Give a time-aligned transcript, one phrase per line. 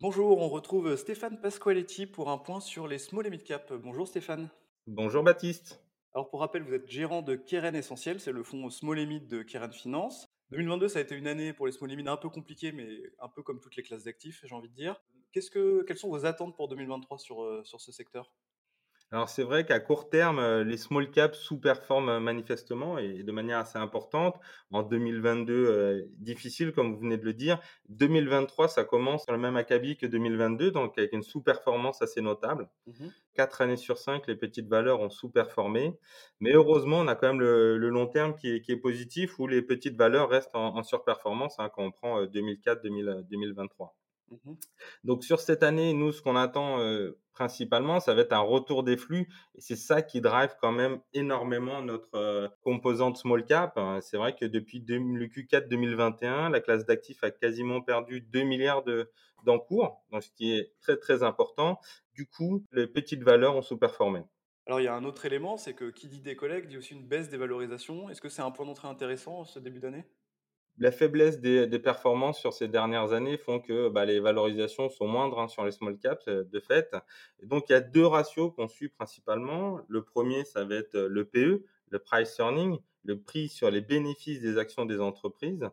[0.00, 3.72] Bonjour, on retrouve Stéphane Pasqualetti pour un point sur les small et mid cap.
[3.72, 4.48] Bonjour Stéphane.
[4.86, 5.82] Bonjour Baptiste.
[6.14, 9.26] Alors pour rappel, vous êtes gérant de Keren Essentiel, c'est le fonds small et mid
[9.26, 10.28] de Keren Finance.
[10.52, 12.88] 2022, ça a été une année pour les small et mid un peu compliquée, mais
[13.18, 15.02] un peu comme toutes les classes d'actifs, j'ai envie de dire.
[15.34, 18.32] Que, quelles sont vos attentes pour 2023 sur, euh, sur ce secteur?
[19.10, 23.32] Alors c'est vrai qu'à court terme, euh, les small caps sous-performent euh, manifestement et de
[23.32, 24.38] manière assez importante.
[24.70, 27.58] En 2022, euh, difficile comme vous venez de le dire.
[27.88, 32.68] 2023, ça commence dans le même acabit que 2022, donc avec une sous-performance assez notable.
[32.86, 33.10] Mhm.
[33.32, 35.98] Quatre années sur cinq, les petites valeurs ont sous-performé.
[36.40, 39.38] Mais heureusement, on a quand même le, le long terme qui est, qui est, positif
[39.38, 43.88] où les petites valeurs restent en, en surperformance hein, quand on prend 2004-2023.
[44.30, 44.54] Mmh
[45.04, 48.82] Donc sur cette année, nous, ce qu'on attend euh, principalement, ça va être un retour
[48.82, 49.28] des flux.
[49.54, 53.78] Et c'est ça qui drive quand même énormément notre euh, composante small cap.
[54.00, 58.84] C'est vrai que depuis le Q4 2021, la classe d'actifs a quasiment perdu 2 milliards
[59.44, 61.80] d'encours, donc ce qui est très très important.
[62.14, 64.24] Du coup, les petites valeurs ont sous-performé.
[64.66, 66.92] Alors il y a un autre élément, c'est que qui dit des collègues dit aussi
[66.92, 68.10] une baisse des valorisations.
[68.10, 70.04] Est-ce que c'est un point d'entrée intéressant ce début d'année?
[70.78, 75.40] La faiblesse des, performances sur ces dernières années font que bah, les valorisations sont moindres
[75.40, 76.96] hein, sur les small caps euh, de fait.
[77.42, 79.80] Donc il y a deux ratios qu'on suit principalement.
[79.88, 84.40] Le premier, ça va être le PE, le price earning, le prix sur les bénéfices
[84.40, 85.68] des actions des entreprises.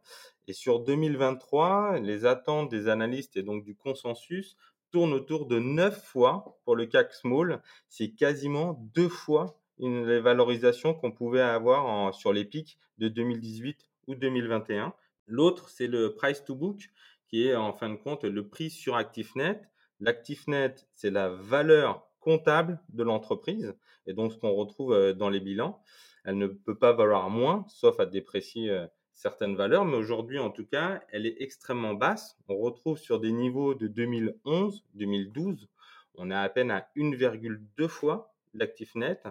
[0.48, 4.56] Et sur 2023, les attentes des analystes et donc du consensus
[4.92, 7.62] tournent autour de 9 fois pour le CAC Small.
[7.90, 14.16] C'est quasiment deux fois les valorisations qu'on pouvait avoir sur les pics de 2018 ou
[14.16, 14.94] 2021.
[15.28, 16.90] L'autre, c'est le price to book,
[17.28, 19.70] qui est en fin de compte le prix sur actif net.
[20.00, 23.76] L'actif net, c'est la valeur comptable de l'entreprise
[24.08, 25.82] et donc ce qu'on retrouve euh, dans les bilans.
[26.24, 30.50] Elle ne peut pas valoir moins, sauf à déprécier euh, certaines valeurs, mais aujourd'hui en
[30.50, 32.38] tout cas, elle est extrêmement basse.
[32.48, 35.70] On retrouve sur des niveaux de 2011, 2012,
[36.16, 39.24] on est à peine à 1,2 fois l'actif net.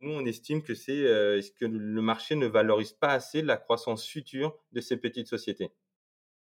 [0.00, 4.06] Nous, on estime que c'est euh, que le marché ne valorise pas assez la croissance
[4.06, 5.70] future de ces petites sociétés?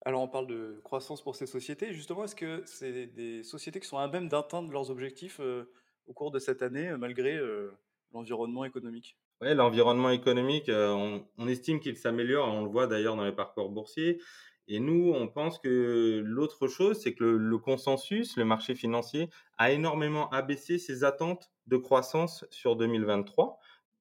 [0.05, 1.93] Alors, on parle de croissance pour ces sociétés.
[1.93, 5.71] Justement, est-ce que c'est des sociétés qui sont à même d'atteindre leurs objectifs euh,
[6.07, 7.71] au cours de cette année, euh, malgré euh,
[8.13, 9.17] l'environnement économique?
[9.41, 12.47] Oui, l'environnement économique, euh, on, on, estime qu'il s'améliore.
[12.47, 14.19] On le voit d'ailleurs dans les parcours boursiers.
[14.67, 19.71] Et nous, on pense que l'autre chose, c'est que le, consensus, le marché financier, a
[19.71, 23.59] énormément abaissé ses attentes de croissance sur 2023.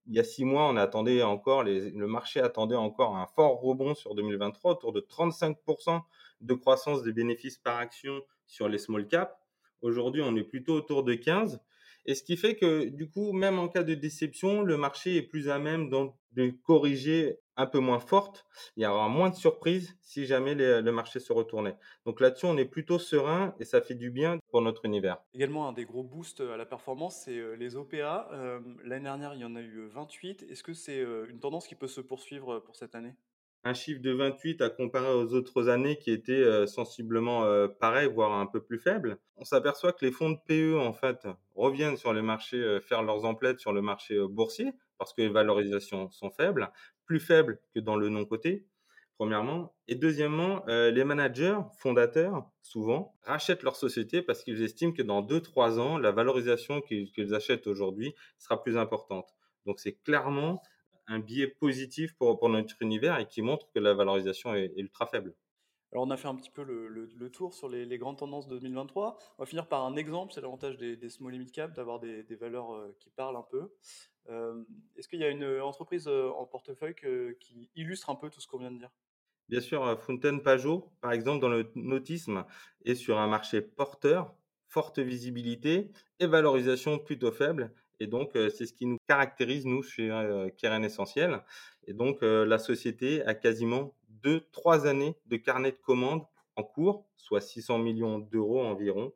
[0.08, 3.94] Il y a six mois, on attendait encore, le marché attendait encore un fort rebond
[3.94, 6.02] sur 2023, autour de 35%
[6.40, 9.32] de croissance des bénéfices par action sur les small caps.
[9.82, 11.60] Aujourd'hui, on est plutôt autour de 15.
[12.06, 15.22] Et ce qui fait que, du coup, même en cas de déception, le marché est
[15.22, 15.90] plus à même
[16.32, 18.46] de corriger un peu moins forte.
[18.76, 21.76] Il y aura moins de surprises si jamais les, le marché se retournait.
[22.04, 25.18] Donc là-dessus, on est plutôt serein et ça fait du bien pour notre univers.
[25.34, 28.28] Également, un des gros boosts à la performance, c'est euh, les OPA.
[28.32, 30.46] Euh, L'année dernière, il y en a eu 28.
[30.50, 33.14] Est-ce que c'est euh, une tendance qui peut se poursuivre pour cette année?
[33.64, 37.42] Un chiffre de 28 à comparer aux autres années qui étaient sensiblement
[37.80, 39.18] pareils, voire un peu plus faibles.
[39.38, 43.02] On s'aperçoit que les fonds de PE, en fait, reviennent sur les marchés, euh, faire
[43.02, 46.70] leurs emplettes sur le marché boursier, parce que les valorisations sont faibles,
[47.04, 48.66] plus faibles que dans le non-coté,
[49.16, 49.74] premièrement.
[49.88, 55.78] Et deuxièmement, les managers, fondateurs, souvent, rachètent leur société parce qu'ils estiment que dans 2-3
[55.78, 59.34] ans, la valorisation qu'ils achètent aujourd'hui sera plus importante.
[59.64, 60.62] Donc c'est clairement
[61.06, 65.34] un biais positif pour, notre univers et qui montre que la valorisation est ultra faible.
[65.96, 69.18] Alors on a fait un petit peu le, tour sur les, grandes tendances de 2023.
[69.38, 72.74] On va finir par un exemple, c'est l'avantage des, small mid cap, d'avoir des, valeurs
[72.74, 73.72] euh, qui parlent un peu.
[74.28, 74.62] Euh,
[74.96, 76.94] Est-ce qu'il y a une entreprise euh, en portefeuille
[77.40, 78.90] qui illustre un peu tout ce qu'on vient de dire?
[79.48, 82.44] Bien sûr, Fontaine Pajot, par exemple, dans le nautisme,
[82.84, 84.34] est sur un marché porteur,
[84.68, 85.90] forte visibilité
[86.20, 87.72] et valorisation plutôt faible.
[88.00, 90.08] Et donc, c'est ce qui nous caractérise, nous, chez
[90.58, 91.42] Keren Essentiel.
[91.86, 97.06] Et donc, la société a quasiment deux, trois années de carnet de commandes en cours,
[97.16, 99.12] soit 600 millions d'euros environ.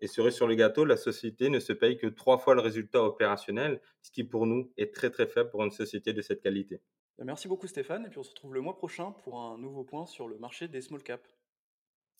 [0.00, 3.04] Et cerise sur le gâteau, la société ne se paye que trois fois le résultat
[3.04, 6.80] opérationnel, ce qui pour nous est très très faible pour une société de cette qualité.
[7.18, 10.06] Merci beaucoup Stéphane, et puis on se retrouve le mois prochain pour un nouveau point
[10.06, 11.38] sur le marché des small caps.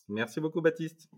[0.09, 1.09] Merci beaucoup Baptiste.